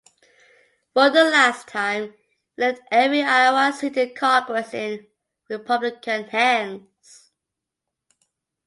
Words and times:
For 0.95 1.11
the 1.11 1.25
last 1.25 1.67
time, 1.67 2.05
it 2.05 2.15
left 2.57 2.81
every 2.89 3.21
Iowa 3.21 3.71
seat 3.71 3.95
in 3.97 4.15
Congress 4.15 4.73
in 4.73 5.05
Republican 5.47 6.23
hands. 6.23 7.29